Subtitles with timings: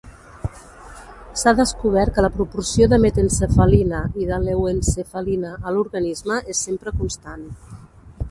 [1.41, 7.45] S'ha descobert que la proporció de met-encefalina i de leu-encefalina a l'organisme és sempre constant.